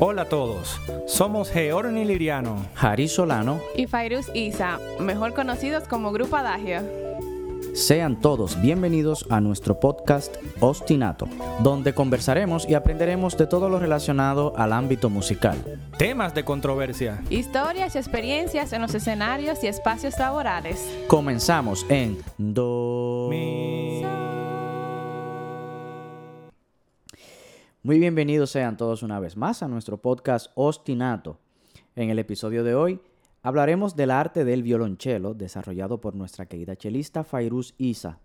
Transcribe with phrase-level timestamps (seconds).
[0.00, 2.56] Hola a todos, somos Georni Liriano.
[2.74, 3.60] Jari Solano.
[3.76, 6.82] Y Fairuz Isa, mejor conocidos como Grupo Adagio.
[7.74, 11.28] Sean todos bienvenidos a nuestro podcast Ostinato,
[11.60, 15.56] donde conversaremos y aprenderemos de todo lo relacionado al ámbito musical.
[15.98, 17.22] Temas de controversia.
[17.30, 20.88] Historias y experiencias en los escenarios y espacios laborales.
[21.08, 22.93] Comenzamos en Do.
[27.84, 31.36] Muy bienvenidos sean todos una vez más a nuestro podcast Ostinato.
[31.94, 32.98] En el episodio de hoy
[33.42, 38.20] hablaremos del arte del violonchelo desarrollado por nuestra querida chelista Fairuz Isa.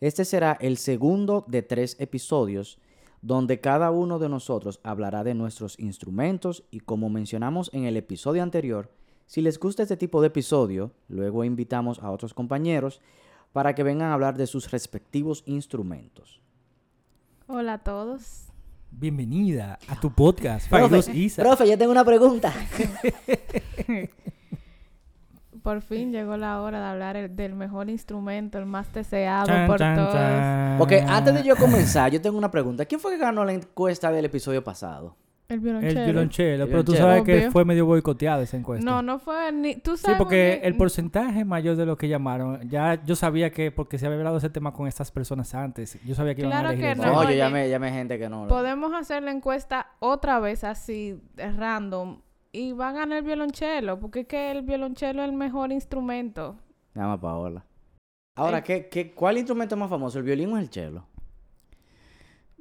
[0.00, 2.80] Este será el segundo de tres episodios
[3.20, 8.42] donde cada uno de nosotros hablará de nuestros instrumentos y como mencionamos en el episodio
[8.42, 8.90] anterior,
[9.26, 13.00] si les gusta este tipo de episodio, luego invitamos a otros compañeros
[13.52, 16.40] para que vengan a hablar de sus respectivos instrumentos.
[17.46, 18.51] Hola a todos.
[18.94, 21.42] Bienvenida a tu podcast, Profe, Fairuz Isa.
[21.42, 22.52] profe, yo tengo una pregunta.
[25.62, 29.66] Por fin llegó la hora de hablar el- del mejor instrumento, el más deseado Chan,
[29.68, 30.12] por chan, todos.
[30.12, 30.80] chan.
[30.80, 32.84] Ok, antes de yo comenzar, yo tengo una pregunta.
[32.84, 35.16] ¿Quién fue que ganó la encuesta del episodio pasado?
[35.52, 36.00] El violonchelo.
[36.00, 38.84] El violonchelo, pero tú sabes que fue medio boicoteada esa encuesta.
[38.84, 39.76] No, no fue ni...
[39.76, 43.50] Tú Sí, sabes porque muy el porcentaje mayor de lo que llamaron, ya yo sabía
[43.50, 46.52] que, porque se había hablado ese tema con estas personas antes, yo sabía que iban
[46.52, 47.12] Claro a elegir que no.
[47.12, 48.48] No, yo llamé, llamé gente que no.
[48.48, 52.20] Podemos hacer la encuesta otra vez así, random,
[52.52, 56.56] y va a ganar el violonchelo, porque es que el violonchelo es el mejor instrumento.
[56.94, 57.64] Llama Paola.
[58.34, 58.62] Ahora.
[58.62, 61.04] ¿qué, qué, cuál instrumento es más famoso, el violín o el cello?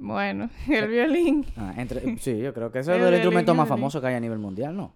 [0.04, 1.46] Bueno, el violín.
[1.56, 4.20] Ah, entre, sí, yo creo que ese es El instrumento más famoso que hay a
[4.20, 4.94] nivel mundial, ¿no?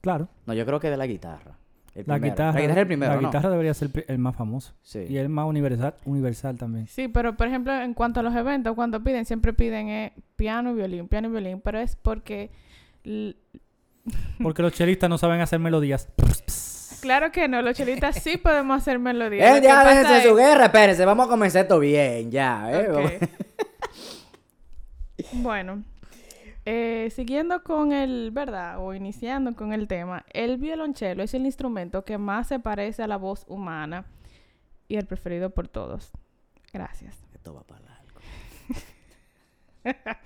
[0.00, 1.56] Claro, No, yo creo que de la guitarra.
[1.94, 2.32] El la primero.
[2.34, 3.28] guitarra, La guitarra es el primero, la ¿no?
[3.28, 4.72] guitarra debería ser el más famoso.
[4.82, 5.00] Sí.
[5.08, 6.86] Y el más universal, universal también.
[6.86, 10.70] Sí, pero por ejemplo, en cuanto a los eventos, cuando piden, siempre piden eh, piano
[10.70, 12.50] y violín, piano y violín, pero es porque...
[14.42, 16.08] Porque los chelistas no saben hacer melodías.
[17.02, 19.58] Claro que no, los chelitas sí podemos hacer melodías.
[19.58, 22.88] Eh, ya, déjense su guerra, espérense, vamos a comenzar esto bien, ya, ¿eh?
[22.90, 23.28] Vamos- Ok.
[25.32, 25.82] Bueno,
[26.64, 28.78] eh, siguiendo con el, ¿verdad?
[28.84, 33.06] O iniciando con el tema, el violonchelo es el instrumento que más se parece a
[33.06, 34.04] la voz humana
[34.88, 36.10] y el preferido por todos.
[36.72, 37.16] Gracias.
[37.34, 38.20] Esto va para largo.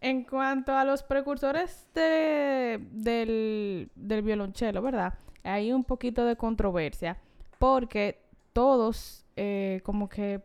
[0.00, 5.14] En cuanto a los precursores de- del, del violonchelo, ¿verdad?
[5.44, 7.18] Hay un poquito de controversia
[7.60, 8.20] porque
[8.52, 10.40] todos, eh, como que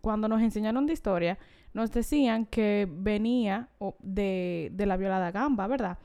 [0.00, 1.36] cuando nos enseñaron de historia,
[1.76, 3.68] nos decían que venía
[4.00, 5.98] de, de la viola da gamba, ¿verdad?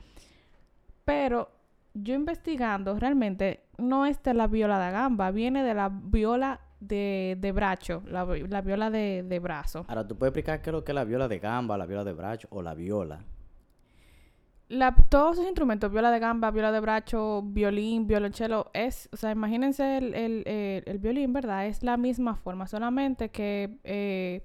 [1.04, 1.48] Pero
[1.94, 7.36] yo investigando, realmente no es de la viola da gamba, viene de la viola de,
[7.40, 9.84] de bracho, la, la viola de, de brazo.
[9.88, 12.04] Ahora, ¿tú puedes explicar qué es lo que es la viola de gamba, la viola
[12.04, 13.24] de bracho o la viola?
[14.68, 19.30] La, todos esos instrumentos, viola de gamba, viola de bracho, violín, violonchelo, es, o sea,
[19.30, 21.66] imagínense el, el, el- el violín, ¿verdad?
[21.66, 24.42] Es la misma forma, solamente que eh,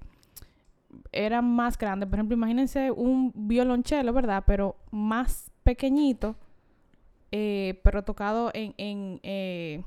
[1.12, 2.08] eran más grandes.
[2.08, 4.44] Por ejemplo, imagínense un violonchelo, ¿verdad?
[4.46, 6.36] Pero más pequeñito,
[7.30, 9.82] eh, pero tocado en, en, eh,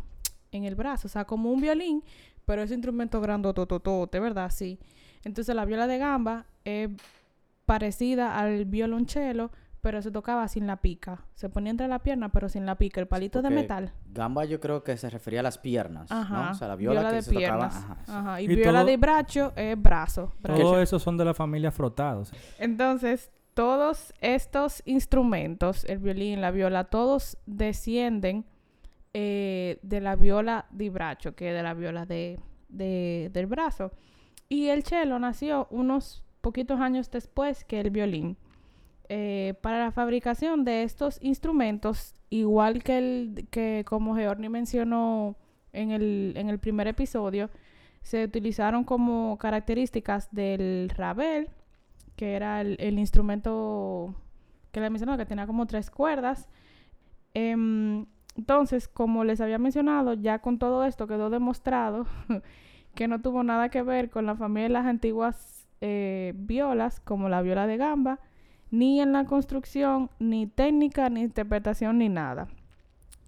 [0.52, 2.04] en el brazo, o sea, como un violín,
[2.46, 4.52] pero ese instrumento grandotototote, ¿verdad?
[4.52, 4.78] Sí.
[5.24, 6.90] Entonces la viola de gamba es
[7.66, 11.26] parecida al violonchelo, pero se tocaba sin la pica.
[11.34, 13.92] Se ponía entre la pierna, pero sin la pica, el palito de metal.
[14.14, 16.46] Gamba yo creo que se refería a las piernas, Ajá.
[16.46, 16.52] ¿no?
[16.52, 17.66] O sea, la viola, que de se tocaba.
[17.66, 18.12] Ajá, sí.
[18.14, 18.42] Ajá.
[18.42, 20.34] Y, Y viola todo- de bracho es brazo.
[20.42, 20.62] brazo.
[20.62, 22.32] Todos esos son de la familia frotados.
[22.60, 28.46] Entonces, todos estos instrumentos, el violín, la viola, todos descienden
[29.14, 32.40] eh, de la viola de bracho, que es de la viola de,
[32.70, 33.92] de- del brazo.
[34.48, 38.38] Y el cello nació unos poquitos años después que el violín.
[39.10, 45.36] Eh, para la fabricación de estos instrumentos, igual que, el, que como Georni mencionó
[45.74, 47.50] en el, en el primer episodio,
[48.02, 51.50] se utilizaron como características del rabel,
[52.16, 54.16] que era el, instrumento
[54.72, 56.50] que le mencionaba, que tenía como tres cuerdas.
[57.34, 58.06] Em,
[58.36, 62.06] entonces, como les había mencionado, ya con todo esto quedó demostrado
[62.96, 67.30] que no tuvo nada que ver con la familia de las antiguas eh, violas, como
[67.30, 68.20] la viola de gamba,
[68.72, 72.48] ni en la construcción, ni técnica, ni interpretación, ni nada.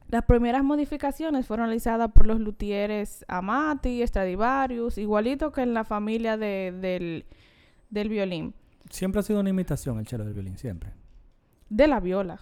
[0.10, 6.38] Las primeras modificaciones fueron realizadas por los luthieres Amati, Stradivarius, igualito que en la familia
[6.38, 7.26] de- del,
[7.90, 8.54] del violín.
[8.90, 10.92] Siempre ha sido una imitación el chelo del violín, siempre.
[11.70, 12.40] De la viola.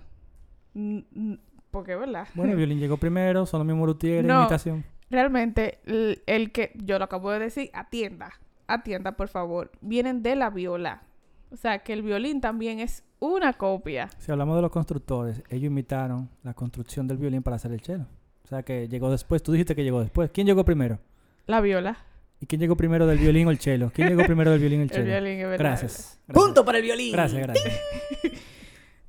[1.71, 2.27] Porque, ¿verdad?
[2.35, 4.41] Bueno, el violín llegó primero, son los mismos luthieres, No.
[4.41, 4.83] imitación.
[5.09, 8.31] Realmente, el, el que, yo lo acabo de decir, atienda,
[8.67, 11.03] atienda, por favor, vienen de la viola.
[11.51, 14.09] O sea, que el violín también es una copia.
[14.19, 18.05] Si hablamos de los constructores, ellos imitaron la construcción del violín para hacer el cello.
[18.43, 19.43] O sea que llegó después.
[19.43, 20.31] Tú dijiste que llegó después.
[20.33, 20.99] ¿Quién llegó primero?
[21.47, 21.97] La viola.
[22.39, 23.91] ¿Y quién llegó primero del violín o el cello?
[23.93, 25.05] ¿Quién llegó primero del violín o el El cello?
[25.05, 26.19] violín, es verdad, Gracias.
[26.33, 27.11] ¡Punto para el violín!
[27.11, 27.79] Gracias, gracias.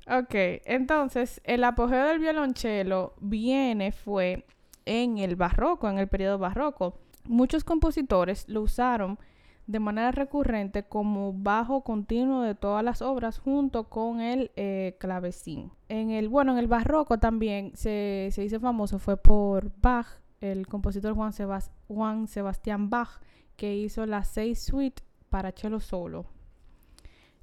[0.05, 0.35] Ok,
[0.65, 4.45] entonces el apogeo del violonchelo viene, fue
[4.85, 6.99] en el barroco, en el periodo barroco.
[7.25, 9.17] Muchos compositores lo usaron
[9.65, 15.71] de manera recurrente como bajo continuo de todas las obras junto con el eh, clavecín.
[15.87, 20.07] En el, bueno, en el barroco también se, se hizo famoso, fue por Bach,
[20.41, 23.21] el compositor Juan, Sebas- Juan Sebastián Bach,
[23.55, 26.25] que hizo las seis suites para cello solo.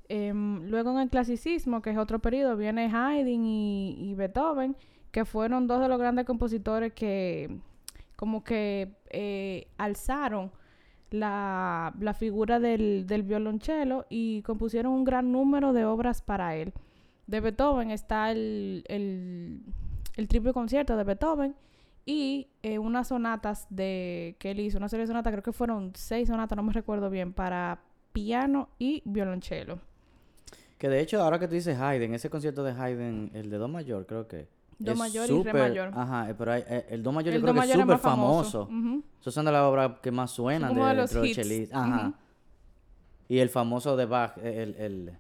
[0.09, 4.77] Em, luego en el clasicismo, que es otro periodo, viene Haydn y, y Beethoven,
[5.13, 7.59] que fueron dos de los grandes compositores que
[8.17, 10.51] como que eh, alzaron
[11.11, 16.73] la, la figura del, del violonchelo y compusieron un gran número de obras para él.
[17.27, 19.61] De Beethoven está el, el,
[20.17, 21.55] el triple concierto de Beethoven
[22.07, 25.93] y eh, unas sonatas de que él hizo, una serie de sonatas, creo que fueron
[25.95, 27.81] seis sonatas, no me recuerdo bien, para
[28.13, 29.79] piano y violonchelo.
[30.79, 33.69] Que de hecho, ahora que tú dices Haydn, ese concierto de Haydn, el de Do
[33.69, 34.49] mayor, creo que.
[34.81, 35.91] Do mayor y re mayor.
[35.95, 37.83] Ajá, eh, pero hay- eh, el Do mayor yo El creo do que es mayor
[37.85, 38.67] súper famoso.
[38.67, 38.89] famoso.
[38.91, 39.05] Ujú.
[39.21, 41.39] Esos son de las obras que más suenan de, de los dentro hits.
[41.39, 42.15] chelis- Ajá.
[43.29, 44.75] Y el famoso de Bach, el...
[44.77, 45.13] el...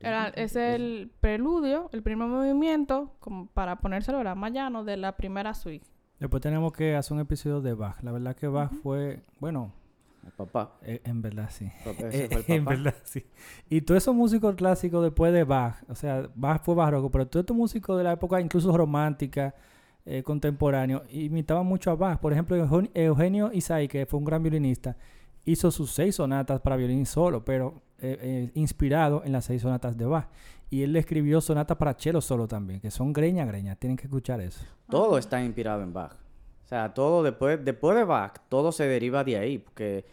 [0.00, 5.16] Era- es el preludio, el primer movimiento, como para ponérselo la más llano de la
[5.16, 5.86] primera suite.
[6.18, 8.02] Después tenemos que hacer un episodio de Bach.
[8.02, 9.72] La verdad que Bach fue, bueno,
[10.28, 10.76] El papá.
[10.82, 11.68] eh, en verdad sí.
[11.84, 12.76] papá, Eh, en papá.
[12.76, 13.24] verdad sí.
[13.68, 17.42] Y todos esos músicos clásicos después de Bach, o sea, Bach fue barroco, pero todos
[17.42, 19.54] estos músicos de la época, incluso romántica,
[20.06, 22.18] eh, contemporáneo, imitaban mucho a Bach.
[22.20, 24.96] Por ejemplo, Eugen- Eugenio Isai, que fue un gran violinista,
[25.44, 29.96] hizo sus seis sonatas para violín solo, pero eh, eh, inspirado en las seis sonatas
[29.96, 30.28] de Bach.
[30.70, 33.74] Y él le escribió sonatas para cello solo también, que son greña, greña.
[33.76, 34.62] Tienen que escuchar eso.
[34.88, 36.12] Todo está inspirado en Bach.
[36.64, 39.56] O sea, todo después, después de Bach, todo se deriva de ahí.
[39.58, 40.04] Porque,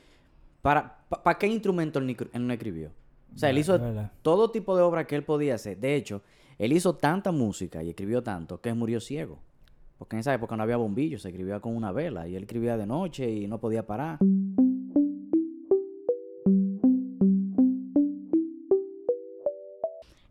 [0.65, 2.89] ¿para, pa- qué instrumento él, ni- él no escribió?
[3.35, 4.12] O sea, él hizo verdad.
[4.23, 5.77] todo tipo de obra que él podía hacer.
[5.77, 6.23] De hecho,
[6.57, 9.38] él hizo tanta música y escribió tanto que murió ciego.
[10.00, 12.27] Porque en esa época no había bombillos, se escribía con una vela.
[12.27, 14.17] Y él escribía de noche y no podía parar.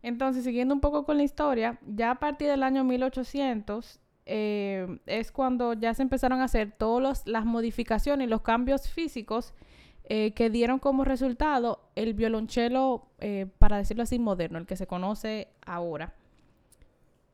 [0.01, 5.31] Entonces, siguiendo un poco con la historia, ya a partir del año 1800 eh, es
[5.31, 9.53] cuando ya se empezaron a hacer todas las modificaciones y los cambios físicos
[10.09, 14.87] eh, que dieron como resultado el violonchelo, eh, para decirlo así, moderno, el que se
[14.87, 16.13] conoce ahora.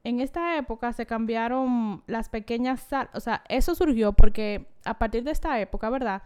[0.03, 5.23] En esta época se cambiaron las pequeñas salas, o sea, eso surgió porque a partir
[5.23, 6.23] de esta época, ¿verdad?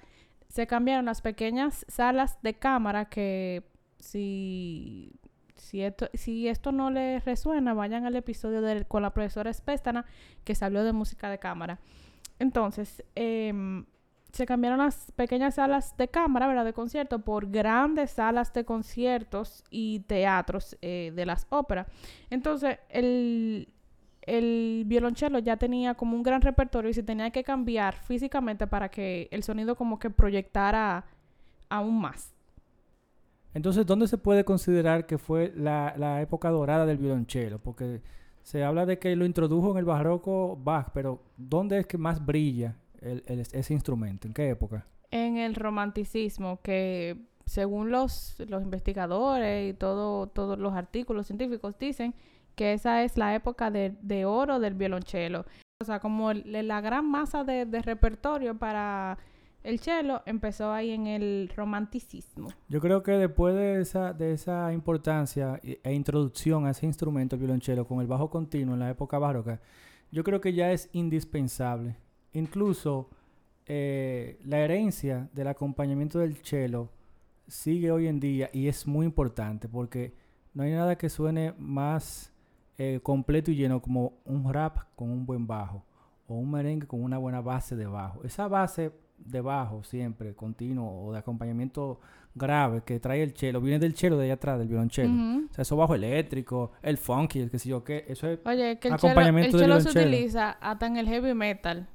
[0.48, 3.64] Se cambiaron las pequeñas salas de cámara que
[4.00, 5.12] si
[5.56, 10.06] si esto, si esto no les resuena, vayan al episodio del- con la profesora Espéstana
[10.44, 11.80] que se habló de música de cámara.
[12.40, 13.86] Entonces, em,
[14.36, 16.66] se cambiaron las pequeñas salas de cámara, ¿verdad?
[16.66, 21.88] De concierto por grandes salas de conciertos y teatros eh, de las óperas.
[22.30, 23.70] Entonces, el,
[24.24, 28.90] el violonchelo ya tenía como un gran repertorio y se tenía que cambiar físicamente para
[28.90, 31.06] que el sonido como que proyectara
[31.70, 32.36] aún más.
[33.54, 37.60] Entonces, ¿dónde se puede considerar que fue la, la época dorada del violonchelo?
[37.60, 38.02] Porque
[38.44, 42.26] se habla de que lo introdujo en el barroco Bach, pero ¿dónde es que más
[42.26, 44.28] brilla el- el- ese instrumento?
[44.28, 44.86] ¿En qué época?
[45.12, 52.14] en el romanticismo, que según los, los investigadores y todo, todos los artículos científicos dicen
[52.56, 55.46] que esa es la época de, de oro del violonchelo.
[55.82, 59.18] O sea, como el- la gran masa de, de repertorio para
[59.64, 62.50] el cello empezó ahí en el romanticismo.
[62.68, 67.36] Yo creo que después de esa, de esa importancia e e introducción a ese instrumento,
[67.36, 69.62] el violonchelo, con el bajo continuo en la época barroca,
[70.12, 71.96] yo creo que ya es indispensable.
[72.36, 73.10] Incluso
[73.66, 76.90] eh, la herencia del acompañamiento del cello
[77.48, 80.14] sigue hoy en día y es muy importante porque
[80.54, 82.34] no hay nada que suene más
[82.78, 85.86] eh, completo y lleno como un rap con un buen bajo
[86.28, 88.24] o un merengue con una buena base de bajo.
[88.24, 92.02] Esa base de bajo siempre, continuo o de acompañamiento
[92.34, 95.10] grave que trae el cello, viene del cello de allá atrás, del violonchelo.
[95.50, 98.40] O sea, eso bajo eléctrico, el funky, el que sé yo qué, eso es...
[98.46, 101.88] Oye, que el Acompañamiento el de cello se utiliza hasta en el heavy metal.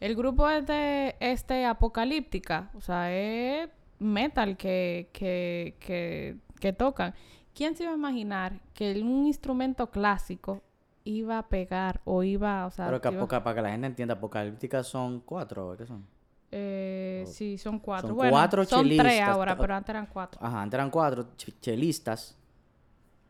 [0.00, 7.14] El grupo es de este apocalíptica, o sea, es metal que, que, que, que tocan.
[7.54, 10.62] ¿Quién se iba a imaginar que un instrumento clásico
[11.02, 14.14] iba a pegar o iba, o sea, Pero que iba- para que la gente entienda,
[14.14, 16.06] apocalípticas son cuatro, ¿qué son?
[16.50, 17.30] eh, Oh.
[17.30, 18.08] sí, son cuatro.
[18.08, 20.40] Son bueno, cuatro son tres chelistas, ahora, ta- pero antes eran cuatro.
[20.42, 22.38] Ajá, antes eran cuatro ch- chelistas,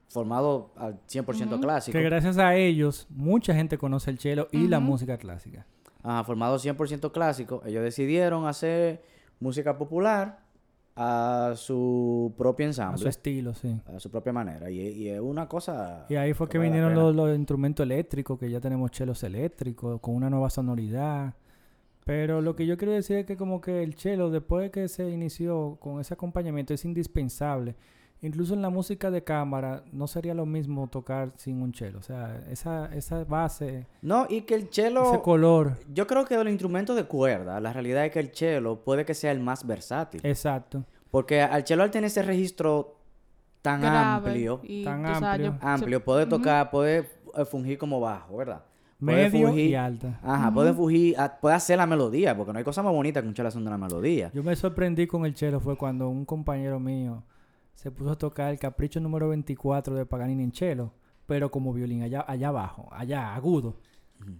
[0.09, 1.61] formado al 100% Ujú.
[1.63, 1.97] clásico.
[1.99, 5.67] Que gracias a ellos, mucha gente conoce el cello y la música clásica.
[6.09, 7.63] Ajá, formado 100% clásico.
[7.67, 9.03] Ellos decidieron hacer
[9.41, 10.39] música popular
[10.97, 13.79] a su propio A su ensamble, estilo, sí.
[13.95, 14.71] a su propia manera.
[14.71, 16.07] Y, y es una cosa...
[16.09, 20.15] Y ahí fue que vinieron los, los instrumentos eléctricos, que ya tenemos chelos eléctricos, con
[20.15, 21.35] una nueva sonoridad.
[22.07, 24.89] Pero lo que yo quiero decir es que como que el chelo, después de que
[24.89, 27.77] se inició con ese acompañamiento, es indispensable.
[28.21, 32.01] Incluso en la música de cámara no sería lo mismo tocar sin un chelo.
[32.01, 35.05] O sea, esa, esa base, No, y que el cello...
[35.13, 35.75] ese color.
[35.95, 39.05] Yo creo que de los instrumentos de cuerda, la realidad es que el cello puede
[39.05, 40.21] que sea el más versátil.
[40.25, 40.85] Exacto.
[41.13, 42.97] Porque al cello al tener ese registro
[43.63, 43.99] tan Grave
[44.31, 45.69] amplio, y, Tan tú sabes, yo- amplio.
[45.71, 48.63] amplio, puede tocar, puede eh, fungir como bajo, ¿verdad?
[48.99, 50.19] Puede Medio y fungir- alta.
[50.25, 53.29] Ajá, puede fungir, ah, puede hacer la melodía, porque no hay cosa más bonita que
[53.29, 54.31] un cello haciendo una melodía.
[54.35, 57.23] Yo me sorprendí con el chelo fue cuando un compañero mío
[57.79, 60.93] se puso a tocar el capricho número 24 de Paganini en chelo,
[61.27, 63.77] pero como violín allá, allá abajo, allá agudo.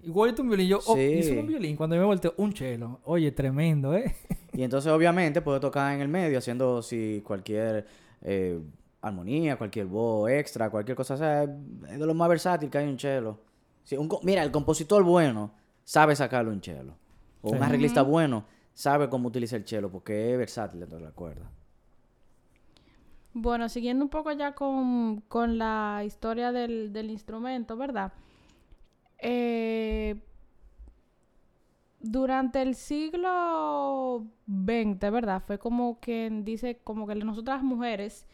[0.03, 1.01] Igualito un violín, yo, oh, Sí.
[1.01, 2.99] hizo un violín, cuando yo me volteo, un chelo.
[3.05, 4.13] Oye, tremendo, ¿eh?
[4.53, 7.87] Y entonces, obviamente, puede tocar en el medio haciendo si cualquier
[8.23, 8.59] eh,
[9.03, 11.15] armonía, cualquier voz extra, cualquier cosa.
[11.15, 13.39] O sea, es de lo más versátil que hay un cello.
[13.85, 15.53] Si un mira, el compositor bueno
[15.85, 16.95] sabe sacarlo un cello.
[17.41, 21.13] O un arreglista bueno sabe cómo utilizar el cello porque es versátil dentro de la
[21.13, 21.49] cuerda.
[23.41, 28.13] Bueno, siguiendo un poco ya con, con la historia del, del instrumento, ¿verdad?
[29.19, 30.17] Eh,
[32.01, 35.43] durante el siglo XX, ¿verdad?
[35.47, 38.27] Fue como que dice, como que nosotras mujeres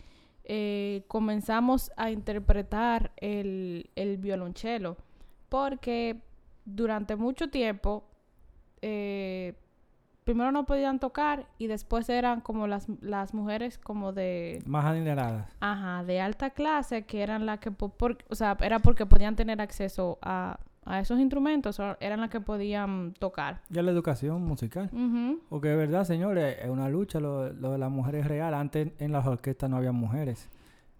[0.44, 4.96] eh, comenzamos a interpretar el, el violonchelo,
[5.50, 6.22] porque
[6.64, 8.04] durante mucho tiempo,
[8.80, 9.54] eh,
[10.24, 14.62] primero no podían tocar y después eran como las, las mujeres como de...
[14.66, 15.48] Más adineradas.
[15.60, 19.36] Ajá, de alta clase, que eran las que, po- por- o sea, era porque podían
[19.36, 23.60] tener acceso a, a esos instrumentos, o eran las que podían tocar.
[23.68, 24.88] Ya la educación musical.
[24.92, 25.40] Ujú.
[25.48, 28.54] Porque es verdad, señores, es una lucha lo, lo de las mujeres real.
[28.54, 30.48] Antes en las orquestas no había mujeres.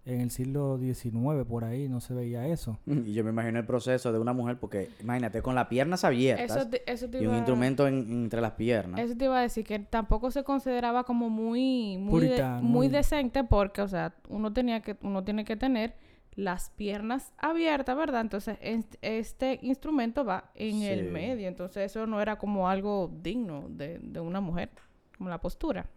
[0.05, 2.77] En el siglo XIX, por ahí, no se veía eso.
[2.85, 6.55] Y yo me imagino el proceso de una mujer porque, imagínate, con las piernas abiertas
[6.57, 8.99] Eso, te, eso te y un instrumento en- entre las piernas.
[8.99, 12.87] Eso te iba a decir que tampoco se consideraba como muy muy, de- muy muy-
[12.89, 15.95] decente porque, o sea, uno tenía que uno tiene que tener
[16.35, 18.21] las piernas abiertas, ¿verdad?
[18.21, 23.65] Entonces, est- este instrumento va en el medio, entonces eso no era como algo digno
[23.69, 24.69] de, de una mujer,
[25.17, 25.87] como la postura.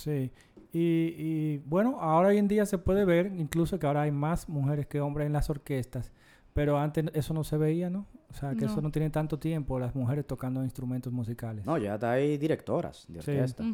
[0.00, 0.30] Sí.
[0.72, 4.48] Y, y bueno, ahora hoy en día se puede ver, incluso que ahora hay más
[4.48, 6.12] mujeres que hombres en las orquestas.
[6.52, 8.06] Pero antes eso no se veía, ¿no?
[8.30, 8.82] O sea, que eso No.
[8.82, 11.64] no tiene tanto tiempo, las mujeres tocando instrumentos musicales.
[11.66, 13.30] No, ya está ahí directoras de Sí.
[13.32, 13.64] orquesta.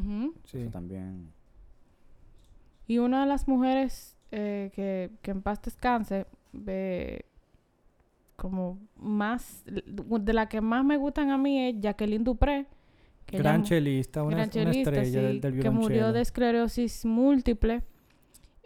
[0.45, 0.59] Sí.
[0.61, 1.33] Eso también.
[2.87, 7.25] Y una de las mujeres eh, que, que en paz descanse, ve
[8.37, 12.67] como más, de la que más me gustan a mí es Jacqueline Dupré.
[13.29, 17.83] Gran chelista, una, gran una estrella del, sí, del que murió de esclerosis múltiple.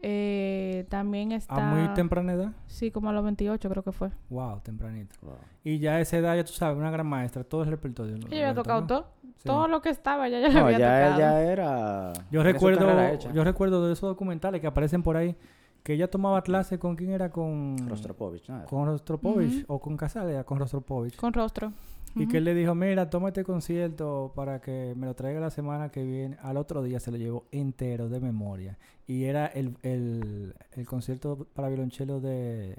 [0.02, 1.56] Eh, también está...
[1.56, 2.52] A muy temprana edad.
[2.66, 4.10] Sí, como a los 28 creo que fue.
[4.30, 5.14] Wow, tempranito.
[5.22, 5.34] wow.
[5.62, 8.16] Y ya a esa edad, ya tú sabes, una gran maestra, todo el repertorio.
[8.16, 8.54] Ella había ¿no?
[8.62, 9.06] tocado todo.
[9.22, 9.44] Sí.
[9.46, 11.16] Todo lo que estaba, ya lo No, había ya tocado.
[11.16, 12.12] ella era.
[12.30, 15.36] Yo recuerdo, yo recuerdo de esos documentales que aparecen por ahí,
[15.82, 18.64] que ella tomaba clase con quién era, con Rostropovich, ¿no?
[18.66, 19.74] con Rostropovich Ujú.
[19.74, 21.16] o con Casale, con Rostropovich.
[21.16, 21.72] Con rostro.
[22.14, 25.50] Y que él le dijo, mira, toma este concierto para que me lo traiga la
[25.50, 26.36] semana que viene.
[26.42, 28.78] Al otro día se lo llevó entero de memoria.
[29.06, 32.76] Y era el, el, el concierto para violonchelo de,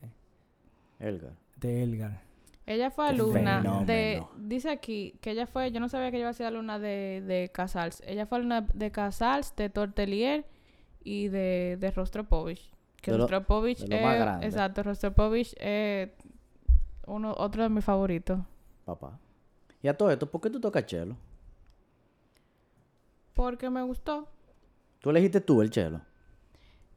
[1.00, 1.34] Elgar.
[1.58, 2.22] de Elgar.
[2.66, 3.86] Ella fue alumna fenómeno.
[3.86, 4.24] de...
[4.38, 5.72] Dice aquí que ella fue...
[5.72, 8.04] Yo no sabía que ella iba a ser alumna de, de Casals.
[8.06, 10.46] Ella fue alumna de Casals, de Tortelier
[11.04, 12.72] y de, de Rostropovich.
[13.02, 14.22] Que De lo- Rostropovich de lo más es...
[14.22, 14.46] grande.
[14.46, 16.10] Exacto, Rostropovich es
[17.08, 18.40] uno, otro de mis favoritos.
[19.00, 19.20] Papá.
[19.82, 21.16] Y a todo esto, ¿por qué tú tocas chelo?
[23.34, 24.28] Porque me gustó.
[25.00, 26.02] Tú elegiste tú el chelo.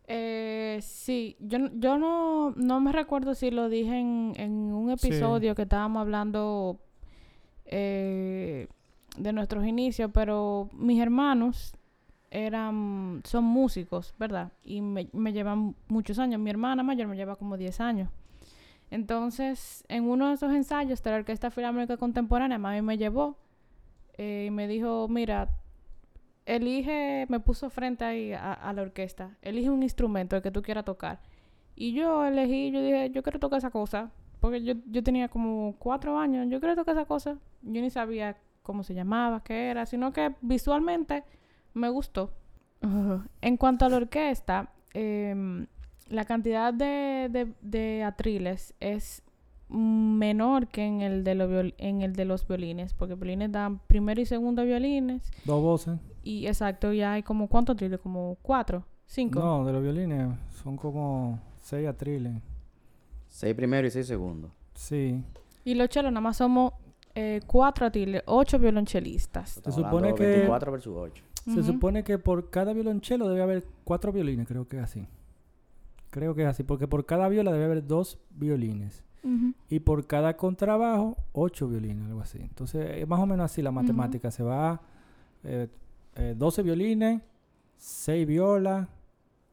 [0.06, 5.06] Eh, sí, yo, yo no, no me recuerdo si lo dije en, en un Sí.
[5.08, 6.78] episodio que estábamos hablando
[7.64, 8.66] eh,
[9.16, 11.72] de nuestros inicios, pero mis hermanos
[12.30, 14.52] eran, son músicos, ¿verdad?
[14.64, 16.40] Y me, me llevan muchos años.
[16.40, 18.10] Mi hermana mayor me lleva como 10 años.
[18.90, 23.36] Entonces, en uno de esos ensayos de la Orquesta Filarmónica Contemporánea, mami me llevó
[24.18, 25.48] eh, y me dijo, mira,
[26.46, 30.84] elige, me puso frente ahí a, la orquesta, elige un instrumento el que tú quieras
[30.84, 31.20] tocar.
[31.74, 34.10] Y yo elegí, yo dije, yo quiero tocar esa cosa,
[34.40, 37.38] porque yo, yo tenía como cuatro años, yo quiero tocar esa cosa.
[37.62, 41.24] Yo ni sabía cómo se llamaba, qué era, sino que visualmente
[41.72, 42.32] me gustó.
[43.40, 45.66] En cuanto a la orquesta, em,
[46.08, 49.22] la cantidad de, de, de atriles es
[49.68, 53.78] menor que en el de los viol- en el de los violines, porque violines dan
[53.86, 55.98] primero y segundo violines Dos voces.
[56.22, 59.40] y exacto, ya hay como cuántos atriles, como cuatro, cinco.
[59.40, 60.28] No, de los violines
[60.62, 62.34] son como seis atriles.
[63.28, 64.50] Seis primero y seis segundo.
[64.74, 65.20] Sí.
[65.64, 66.72] Y los chelos nada más somos
[67.14, 69.56] eh, cuatro atriles, ocho violonchelistas.
[69.56, 71.24] Estamos supone que- 24 versus 8.
[71.52, 75.06] Se supone que por cada violonchelo debe haber cuatro violines, creo que es así.
[76.14, 79.02] Creo que es así, porque por cada viola debe haber dos violines.
[79.68, 82.38] Y por cada contrabajo, ocho violines, algo así.
[82.40, 84.30] Entonces, es más o menos así la matemática.
[84.30, 84.80] Se va
[85.42, 85.66] eh,
[86.14, 87.20] eh, 12 violines,
[87.78, 88.86] 6 violas,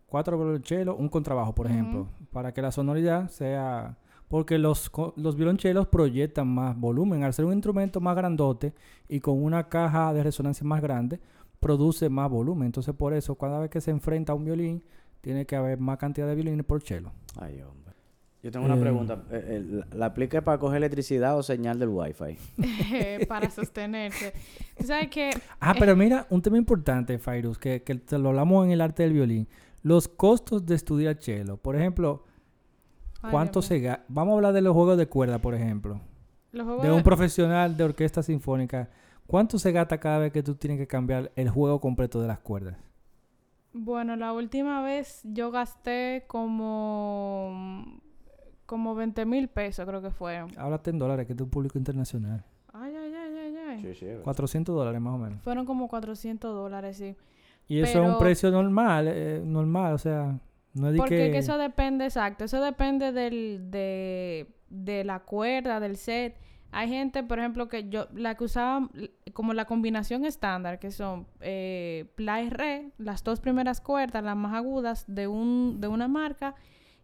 [0.05, 2.07] 4 violonchelos, un contrabajo, por ejemplo.
[2.31, 3.97] Para que la sonoridad sea...
[4.27, 7.23] Porque los, los violonchelos proyectan más volumen.
[7.23, 8.75] Al ser un instrumento más grandote
[9.09, 11.19] y con una caja de resonancia más grande,
[11.59, 12.67] produce más volumen.
[12.67, 14.83] Entonces, por eso, cada vez que se enfrenta a un violín,
[15.21, 17.11] tiene que haber más cantidad de violines por chelo.
[17.39, 17.93] Ay, hombre.
[18.43, 18.81] Yo tengo una Eh.
[18.81, 19.23] pregunta.
[19.31, 22.37] Eh, eh, ¿La aplica para coger electricidad o señal del wifi?
[23.27, 24.33] para sostenerse.
[24.77, 25.79] Tú sabes que Ah, Eh.
[25.79, 29.13] pero mira, un tema importante, Fairuz, que, que te lo hablamos en el arte del
[29.13, 29.47] violín.
[29.83, 31.57] Los costos de estudiar cello.
[31.57, 32.23] Por ejemplo,
[33.29, 34.03] ¿cuánto se gasta?
[34.07, 36.01] Vamos a hablar de los juegos de cuerda, por ejemplo.
[36.51, 38.89] Los juegos De de- un profesional de orquesta sinfónica.
[39.27, 42.39] ¿Cuánto se gasta cada vez que tú tienes que cambiar el juego completo de las
[42.39, 42.75] cuerdas?
[43.73, 47.85] Bueno, la última vez yo gasté como
[48.65, 50.37] como 20 mil pesos, creo que fue.
[50.37, 52.43] Háblate en dólares, que es un público internacional.
[52.71, 53.81] Ay, ay, ay, ay, ay.
[53.81, 54.05] Sí, sí.
[54.23, 55.41] 400 dólares más o menos.
[55.41, 57.15] Fueron como 400 dólares, sí.
[57.67, 60.39] Y eso es un precio normal, eh, normal, o sea,
[60.73, 61.31] no es de Porque que...
[61.31, 66.37] que eso depende, exacto, eso depende del, de, de la cuerda, del set.
[66.71, 68.89] Hay gente, por ejemplo, que yo, la que usaba
[69.33, 74.53] como la combinación estándar, que son eh, la re, las dos primeras cuerdas, las más
[74.53, 76.55] agudas de, un, de una marca,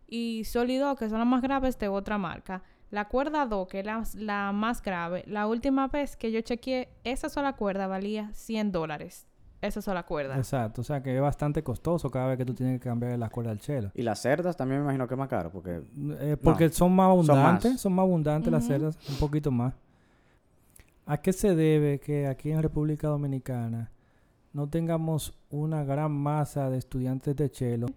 [0.07, 2.63] y sol y do, que son las más graves de otra marca.
[2.91, 6.89] La cuerda do, que es la, la más grave, la última vez que yo chequeé,
[7.03, 9.27] esa sola cuerda valía 100 dólares.
[9.61, 10.37] Esa sola cuerda.
[10.37, 13.29] Exacto, o sea que es bastante costoso cada vez que tú tienes que cambiar las
[13.31, 13.91] cuerdas del cello.
[13.95, 15.81] Y las cerdas también me imagino que es más caro porque...
[16.19, 18.03] Eh, porque son más abundantes, son más.
[18.03, 19.73] más, abundantes las cerdas, un poquito más.
[21.05, 23.89] ¿A qué se debe que aquí en República Dominicana
[24.53, 27.87] no tengamos una gran masa de estudiantes de cello?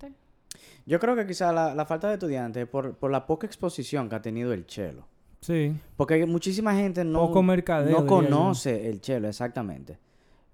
[0.87, 4.15] Yo creo que quizá la, la falta de estudiantes por, por la poca exposición que
[4.15, 5.07] ha tenido el chelo.
[5.41, 8.07] Sí, Porque muchísima gente no, Poco mercadeo, no yo.
[8.07, 9.99] conoce el chelo, exactamente.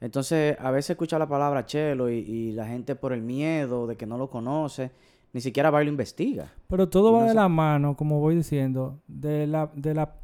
[0.07, 3.97] Entonces, a veces escucha la palabra chelo y, y la gente por el miedo de
[3.97, 4.91] que no lo conoce,
[5.33, 6.53] ni siquiera va y lo investiga.
[6.69, 9.95] pero todo Y va no de se- la mano, como voy diciendo, de la, de
[9.95, 10.15] la,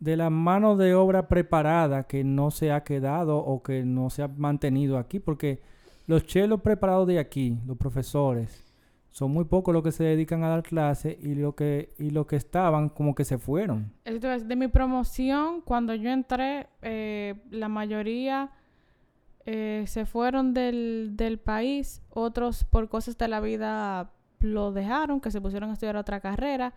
[0.00, 4.22] de la mano de obra preparada que no se ha quedado o que no se
[4.22, 5.60] ha mantenido aquí, porque
[6.06, 8.66] los chelos preparados de aquí, los profesores,
[9.12, 12.26] son muy pocos los que se dedican a dar clases y lo que y lo
[12.26, 13.92] que estaban como que se fueron.
[14.04, 18.50] Entonces, de mi promoción, cuando yo entré, eh, la mayoría
[19.46, 25.30] eh, se fueron del, del país, otros por cosas de la vida lo dejaron, que
[25.30, 26.72] se pusieron a estudiar otra carrera.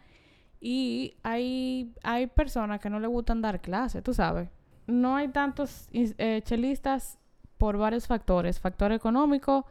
[0.59, 4.49] Y hay, hay personas que no les gustan dar clases, tú sabes.
[4.87, 7.19] No hay tantos eh, chelistas
[7.57, 8.59] por varios factores.
[8.59, 9.65] Factor económico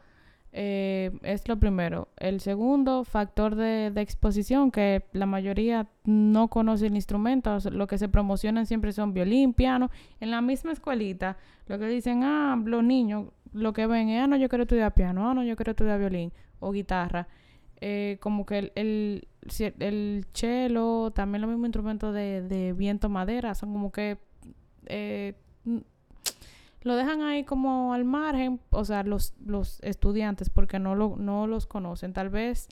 [0.55, 2.09] eh, es lo primero.
[2.17, 7.57] El segundo, factor de, de exposición, que la mayoría no conoce el instrumento.
[7.71, 9.89] Lo que se promocionan siempre son violín, piano.
[10.19, 14.27] En la misma escuelita, lo que dicen, ah, los niños, lo que ven es, ah,
[14.27, 17.27] no, yo quiero estudiar piano, ah, no, yo quiero estudiar violín o guitarra.
[17.81, 19.27] Eh, como que el, el,
[19.79, 24.19] el cello, también los mismos instrumentos de, de viento madera, son como que
[24.85, 25.33] eh,
[26.83, 31.47] lo dejan ahí como al margen, o sea, los, los estudiantes, porque no, lo, no
[31.47, 32.13] los conocen.
[32.13, 32.67] Tal vez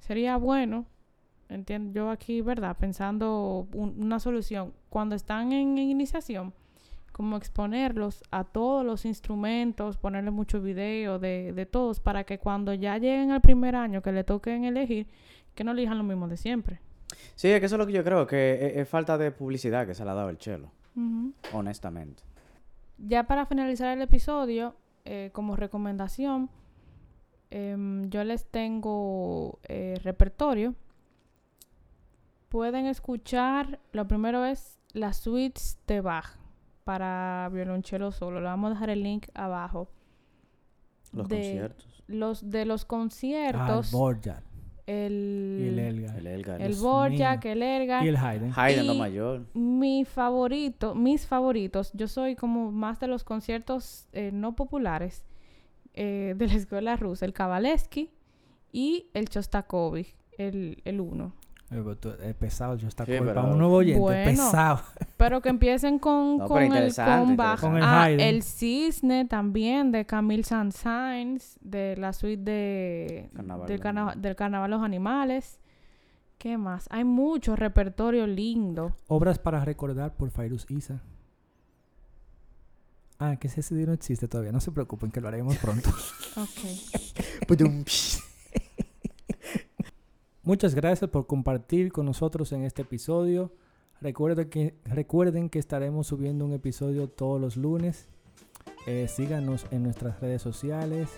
[0.00, 0.84] sería bueno,
[1.48, 2.76] entiendo yo aquí, ¿verdad?
[2.78, 6.52] Pensando un- una solución, cuando están en, en iniciación,
[7.12, 12.74] como exponerlos a todos los instrumentos, ponerle mucho video de, de todos, para que cuando
[12.74, 15.06] ya lleguen al primer año que le toquen elegir,
[15.54, 16.80] que no elijan lo mismo de siempre.
[17.36, 19.86] Sí, es que eso es lo que yo creo, que es, es falta de publicidad
[19.86, 20.70] que se le ha dado el chelo,
[21.52, 22.22] honestamente.
[22.98, 26.50] Ya para finalizar el episodio, eh, como recomendación,
[27.50, 30.74] em, yo les tengo eh, repertorio.
[32.48, 36.38] Pueden escuchar, lo primero es las suites de Bach
[36.84, 38.40] para violonchelo solo.
[38.40, 39.88] Le vamos a dejar el link abajo.
[41.12, 42.04] Los De conciertos.
[42.06, 43.92] Los de los conciertos,
[44.86, 46.18] el, y el Elgar.
[46.18, 46.62] El Elgar.
[46.62, 48.04] el Dios Borjak, el Elgar.
[48.04, 48.52] Y el Haydn.
[48.54, 49.46] Haydn, lo mayor.
[49.54, 55.24] Mi favorito, mis favoritos, yo soy como más de los conciertos eh, no populares
[55.94, 58.10] eh, de la escuela rusa, el Kavalevsky
[58.72, 60.14] y el Chostakovich.
[60.38, 61.32] el, el uno.
[61.68, 64.30] Eh, pero tú- Es pesado, yo está Sí, pero- Para un nuevo oyente, Bueno.
[64.30, 64.80] pesado.
[65.16, 70.04] Pero que empiecen con, No, con el interesante, con el Ah, el Cisne también de
[70.06, 75.58] Camille Saint-Saëns, de la suite de, Carnaval del, de carna- del Carnaval de los Animales.
[76.38, 76.86] ¿Qué más?
[76.90, 78.94] Hay mucho repertorio lindo.
[79.08, 81.00] Obras para recordar por Fairuz Isa.
[83.18, 84.52] Ah, que ese CD no existe todavía.
[84.52, 85.88] No se preocupen, que lo haremos pronto.
[86.36, 87.48] Ok.
[90.46, 93.50] Muchas gracias por compartir con nosotros en este episodio.
[94.00, 94.48] Recuerden
[95.48, 98.06] que, estaremos subiendo un episodio todos los lunes.
[98.86, 101.08] Eh, síganos en nuestras redes sociales.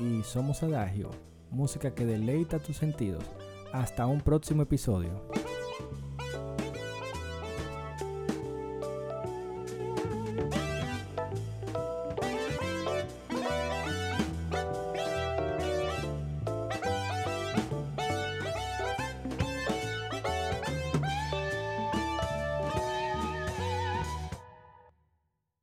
[0.00, 1.10] Y somos Adagio,
[1.50, 3.24] música que deleita tus sentidos.
[3.74, 5.43] Hasta un próximo episodio.